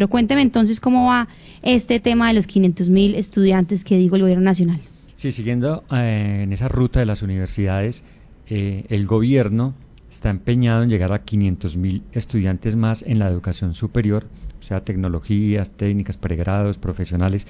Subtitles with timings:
[0.00, 1.28] Pero cuénteme entonces cómo va
[1.60, 4.80] este tema de los 500 mil estudiantes que dijo el gobierno nacional.
[5.14, 8.02] Sí, siguiendo eh, en esa ruta de las universidades,
[8.48, 9.74] eh, el gobierno
[10.10, 14.26] está empeñado en llegar a 500 mil estudiantes más en la educación superior,
[14.58, 17.46] o sea, tecnologías, técnicas, pregrados, profesionales,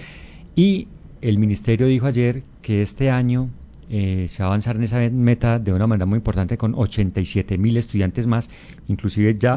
[0.57, 0.89] y
[1.21, 3.48] el ministerio dijo ayer que este año
[3.93, 7.59] eh, se va a avanzar en esa meta de una manera muy importante con 87
[7.59, 8.49] mil estudiantes más,
[8.87, 9.55] inclusive ya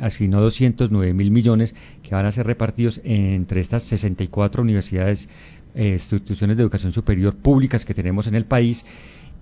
[0.00, 5.30] asignó 209 mil millones que van a ser repartidos entre estas 64 universidades,
[5.74, 8.84] eh, instituciones de educación superior públicas que tenemos en el país.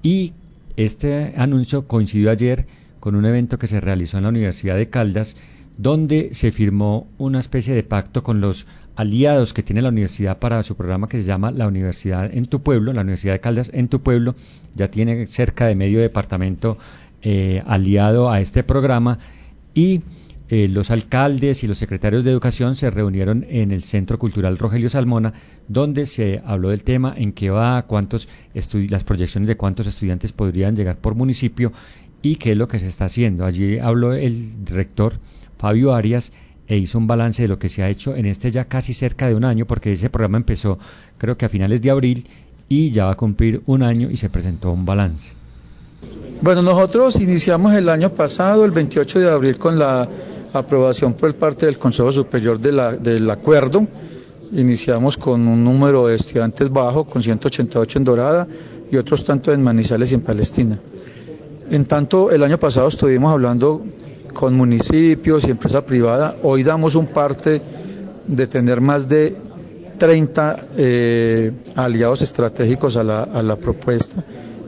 [0.02, 0.34] Y
[0.77, 2.66] este anuncio coincidió ayer
[3.01, 5.37] con un evento que se realizó en la Universidad de Caldas
[5.78, 10.62] donde se firmó una especie de pacto con los aliados que tiene la universidad para
[10.64, 13.88] su programa que se llama La Universidad en tu Pueblo, la Universidad de Caldas en
[13.88, 14.34] tu Pueblo,
[14.74, 16.78] ya tiene cerca de medio departamento
[17.23, 19.20] eh, aliado a este programa
[19.73, 20.02] y
[20.48, 24.90] eh, los alcaldes y los secretarios de educación se reunieron en el Centro Cultural Rogelio
[24.90, 25.34] Salmona,
[25.68, 30.74] donde se habló del tema, en qué va, cuántos las proyecciones de cuántos estudiantes podrían
[30.74, 31.73] llegar por municipio
[32.21, 33.45] y qué es lo que se está haciendo.
[33.45, 35.21] Allí habló el rector
[35.59, 36.32] Fabio Arias
[36.66, 39.26] e hizo un balance de lo que se ha hecho en este ya casi cerca
[39.26, 40.78] de un año, porque ese programa empezó
[41.16, 42.26] creo que a finales de abril
[42.68, 45.30] y ya va a cumplir un año y se presentó un balance.
[46.40, 50.09] Bueno, nosotros iniciamos el año pasado, el 28 de abril, con la
[50.52, 53.87] aprobación por parte del Consejo Superior del acuerdo.
[54.52, 58.48] Iniciamos con un número de estudiantes bajo, con 188 en Dorada
[58.90, 60.78] y otros tanto en Manizales y en Palestina.
[61.70, 63.84] En tanto, el año pasado estuvimos hablando
[64.34, 66.37] con municipios y empresa privada.
[66.43, 67.60] Hoy damos un parte
[68.26, 69.37] de tener más de
[69.98, 74.22] 30 eh, aliados estratégicos a la, a la propuesta.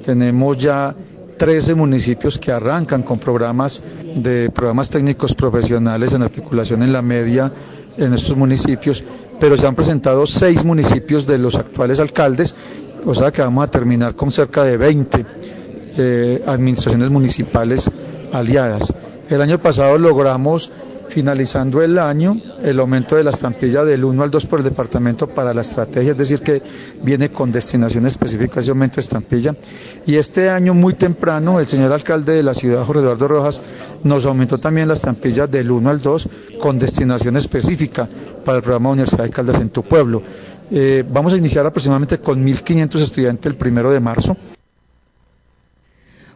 [0.05, 0.95] Tenemos ya
[1.39, 3.81] 13 municipios que arrancan con programas
[4.15, 7.51] de programas técnicos profesionales en articulación en la media
[7.97, 9.03] en estos municipios,
[9.39, 12.55] pero se han presentado seis municipios de los actuales alcaldes,
[13.05, 15.27] o sea que vamos a terminar con cerca de 20
[15.97, 17.91] eh, administraciones municipales
[18.33, 18.93] aliadas.
[19.31, 20.73] El año pasado logramos,
[21.09, 25.29] finalizando el año, el aumento de la estampilla del 1 al 2 por el departamento
[25.29, 26.61] para la estrategia, es decir, que
[27.05, 29.55] viene con destinación específica ese aumento de estampilla.
[30.05, 33.63] Y este año, muy temprano, el señor alcalde de la ciudad, Jorge Eduardo Rojas,
[34.03, 36.29] nos aumentó también la estampilla del 1 al 2
[36.61, 38.09] con destinación específica
[38.45, 40.25] para el programa Universidad de Caldas en tu pueblo.
[40.73, 44.37] Eh, vamos a iniciar aproximadamente con 1.500 estudiantes el primero de marzo.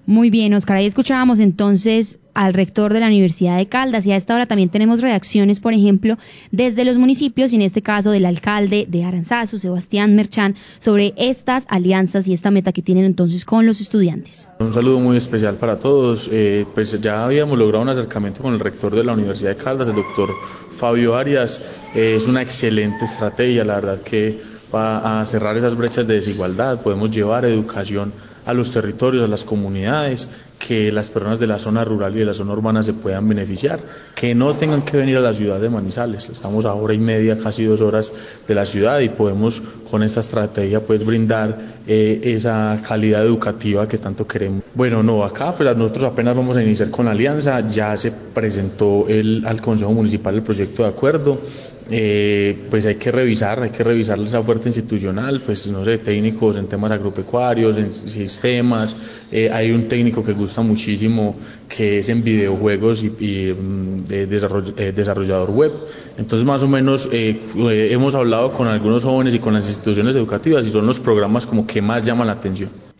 [0.06, 0.76] Muy bien, Oscar.
[0.76, 4.68] Ahí escuchábamos entonces al rector de la Universidad de Caldas y a esta hora también
[4.68, 6.18] tenemos reacciones, por ejemplo,
[6.50, 11.64] desde los municipios y en este caso del alcalde de Aranzazu, Sebastián Merchán, sobre estas
[11.68, 14.48] alianzas y esta meta que tienen entonces con los estudiantes.
[14.58, 16.28] Un saludo muy especial para todos.
[16.30, 19.88] Eh, pues ya habíamos logrado un acercamiento con el rector de la Universidad de Caldas,
[19.88, 20.28] el doctor
[20.70, 21.62] Fabio Arias.
[21.94, 26.80] Eh, es una excelente estrategia, la verdad que a cerrar esas brechas de desigualdad.
[26.80, 28.12] Podemos llevar educación
[28.46, 32.24] a los territorios, a las comunidades, que las personas de la zona rural y de
[32.24, 33.80] la zona urbana se puedan beneficiar,
[34.14, 36.28] que no tengan que venir a la ciudad de Manizales.
[36.28, 38.12] Estamos a hora y media, casi dos horas
[38.46, 43.98] de la ciudad y podemos con esta estrategia pues brindar eh, esa calidad educativa que
[43.98, 44.62] tanto queremos.
[44.74, 49.06] Bueno, no, acá pues nosotros apenas vamos a iniciar con la alianza, ya se presentó
[49.08, 51.40] el, al Consejo Municipal el proyecto de acuerdo,
[51.90, 56.56] eh, pues hay que revisar, hay que revisar esa oferta institucional, pues no sé, técnicos
[56.56, 58.96] en temas agropecuarios, en sistemas,
[59.30, 61.36] eh, hay un técnico que gusta muchísimo
[61.68, 65.72] que es en videojuegos y, mm, eh, desarrollador web,
[66.16, 70.70] entonces más o menos hemos hablado con algunos jóvenes y con las instituciones educativas y
[70.70, 72.93] son los programas como que más llaman la atención.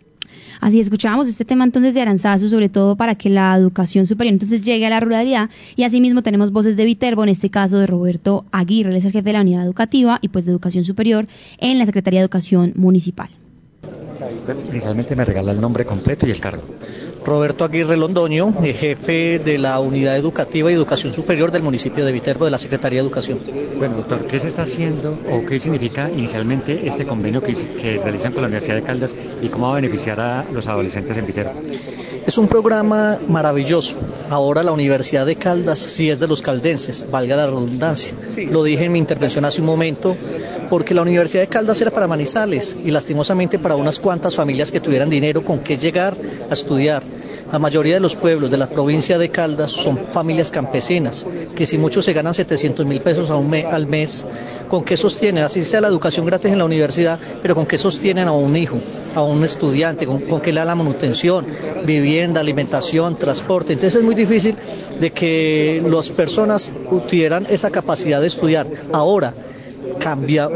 [0.61, 4.65] Así escuchábamos este tema entonces de Aranzazu, sobre todo para que la educación superior entonces
[4.65, 8.45] llegue a la ruralidad y asimismo tenemos voces de Viterbo, en este caso de Roberto
[8.53, 11.27] Aguirre, él es el jefe de la unidad educativa y pues de educación superior
[11.59, 13.29] en la Secretaría de Educación Municipal.
[14.47, 16.63] Pues, me regala el nombre completo y el cargo.
[17.25, 22.12] Roberto Aguirre Londoño, eh, jefe de la Unidad Educativa y Educación Superior del municipio de
[22.12, 23.39] Viterbo de la Secretaría de Educación.
[23.79, 28.32] Bueno, doctor, ¿qué se está haciendo o qué significa inicialmente este convenio que, que realizan
[28.32, 31.53] con la Universidad de Caldas y cómo va a beneficiar a los adolescentes en Viterbo?
[32.26, 33.97] Es un programa maravilloso.
[34.31, 38.15] Ahora la Universidad de Caldas sí es de los caldenses, valga la redundancia.
[38.50, 40.17] Lo dije en mi intervención hace un momento,
[40.69, 44.81] porque la Universidad de Caldas era para Manizales y lastimosamente para unas cuantas familias que
[44.81, 46.16] tuvieran dinero con qué llegar
[46.50, 47.02] a estudiar.
[47.52, 51.78] La mayoría de los pueblos de la provincia de Caldas son familias campesinas, que si
[51.78, 54.26] muchos se ganan 700 mil pesos al mes,
[54.69, 55.44] ¿con qué sostienen?
[55.44, 58.78] Así sea la educación gratis en la universidad, pero ¿con qué sostienen a un hijo,
[59.14, 60.06] a un estudiante?
[60.06, 61.46] ¿Con, con qué le da la manutención,
[61.84, 63.75] vivienda, alimentación, transporte?
[63.75, 64.56] Entonces es muy difícil
[64.99, 66.72] de que las personas
[67.08, 68.66] tuvieran esa capacidad de estudiar.
[68.93, 69.34] Ahora,
[69.99, 70.51] cambió,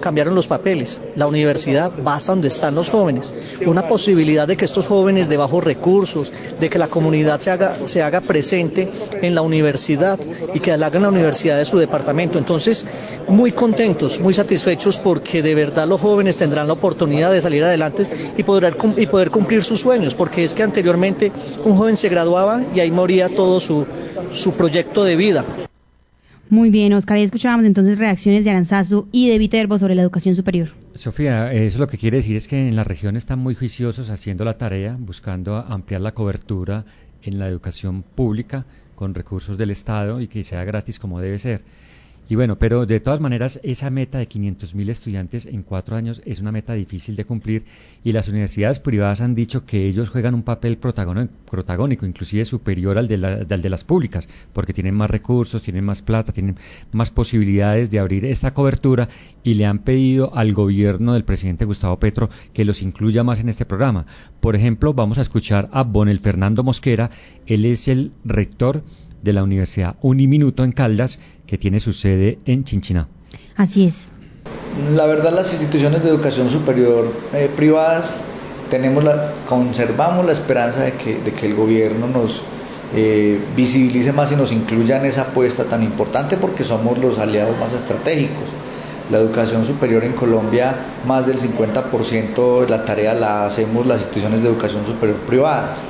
[0.00, 1.00] cambiaron los papeles.
[1.14, 3.34] La universidad va donde están los jóvenes.
[3.66, 7.76] Una posibilidad de que estos jóvenes de bajos recursos, de que la comunidad se haga,
[7.86, 8.90] se haga presente
[9.22, 10.18] en la universidad
[10.54, 12.38] y que la hagan la universidad de su departamento.
[12.38, 12.86] Entonces,
[13.28, 18.06] muy contentos, muy satisfechos porque de verdad los jóvenes tendrán la oportunidad de salir adelante
[18.36, 21.32] y poder, y poder cumplir sus sueños, porque es que anteriormente
[21.64, 23.86] un joven se graduaba y ahí moría todo su,
[24.30, 25.44] su proyecto de vida.
[26.48, 27.18] Muy bien, Oscar.
[27.18, 30.68] Y escuchábamos entonces reacciones de Aranzazu y de Viterbo sobre la educación superior.
[30.94, 34.44] Sofía, eso lo que quiere decir es que en la región están muy juiciosos haciendo
[34.44, 36.84] la tarea, buscando ampliar la cobertura
[37.22, 38.64] en la educación pública
[38.94, 41.62] con recursos del Estado y que sea gratis como debe ser.
[42.28, 46.40] Y bueno, pero de todas maneras, esa meta de 500.000 estudiantes en cuatro años es
[46.40, 47.64] una meta difícil de cumplir
[48.02, 53.06] y las universidades privadas han dicho que ellos juegan un papel protagónico, inclusive superior al
[53.06, 56.58] de, al de las públicas, porque tienen más recursos, tienen más plata, tienen
[56.90, 59.08] más posibilidades de abrir esta cobertura
[59.44, 63.48] y le han pedido al gobierno del presidente Gustavo Petro que los incluya más en
[63.48, 64.06] este programa.
[64.40, 67.10] Por ejemplo, vamos a escuchar a Bonel Fernando Mosquera,
[67.46, 68.82] él es el rector
[69.22, 73.08] de la Universidad Uniminuto en Caldas, que tiene su sede en Chinchiná.
[73.56, 74.10] Así es.
[74.94, 78.26] La verdad, las instituciones de educación superior eh, privadas
[78.70, 82.42] tenemos la, conservamos la esperanza de que, de que el gobierno nos
[82.94, 87.58] eh, visibilice más y nos incluya en esa apuesta tan importante porque somos los aliados
[87.58, 88.50] más estratégicos.
[89.10, 90.74] La educación superior en Colombia,
[91.06, 95.84] más del 50% de la tarea la hacemos las instituciones de educación superior privadas.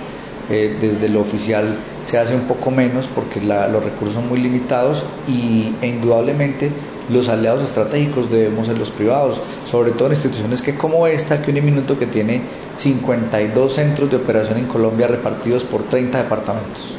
[0.48, 5.04] Eh, desde lo oficial se hace un poco menos porque los recursos son muy limitados
[5.26, 6.70] y, e indudablemente
[7.08, 11.50] los aliados estratégicos debemos ser los privados, sobre todo en instituciones que como esta, que
[11.50, 12.42] un minuto que tiene
[12.76, 16.96] 52 centros de operación en Colombia repartidos por 30 departamentos.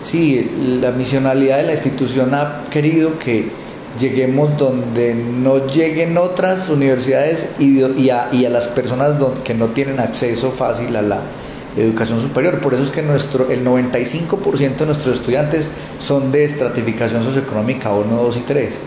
[0.00, 0.50] Sí,
[0.80, 3.48] la misionalidad de la institución ha querido que
[3.98, 10.00] lleguemos donde no lleguen otras universidades y, a, y a, las personas que no tienen
[10.00, 11.20] acceso fácil a la
[11.76, 12.60] educación superior.
[12.60, 18.14] Por eso es que nuestro, el 95% de nuestros estudiantes son de estratificación socioeconómica 1,
[18.14, 18.80] 2 y 3.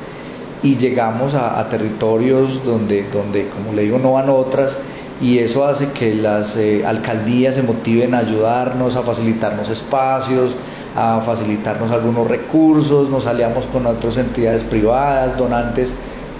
[0.64, 4.80] Y llegamos a, territorios donde, donde, como le digo, no van otras
[5.20, 10.56] y eso hace que las eh, alcaldías se motiven a ayudarnos, a facilitarnos espacios,
[10.96, 15.94] a facilitarnos algunos recursos, nos aliamos con otras entidades privadas, donantes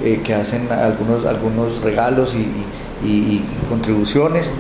[0.04, 2.36] eh, que hacen algunos, algunos regalos
[3.04, 4.52] y contribuciones.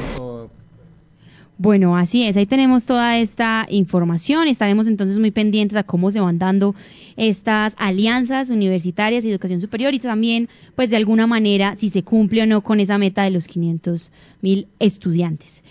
[1.59, 4.47] Bueno, así es, ahí tenemos toda esta información.
[4.47, 6.75] Estaremos entonces muy pendientes a cómo se van dando
[7.15, 12.43] estas alianzas universitarias y educación superior y también, pues de alguna manera, si se cumple
[12.43, 14.11] o no con esa meta de los 500
[14.41, 15.63] mil estudiantes.